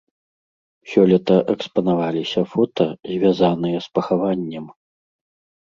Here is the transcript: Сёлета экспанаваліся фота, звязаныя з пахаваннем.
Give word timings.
Сёлета 0.93 1.35
экспанаваліся 1.53 2.41
фота, 2.53 2.87
звязаныя 3.13 3.77
з 3.89 3.93
пахаваннем. 3.99 4.65